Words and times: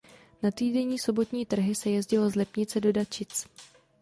Na 0.43 0.51
týdenní 0.51 0.99
sobotní 0.99 1.45
trhy 1.45 1.75
se 1.75 1.89
jezdilo 1.89 2.29
z 2.29 2.35
Lipnice 2.35 2.79
do 2.81 2.91
Dačic. 2.91 3.47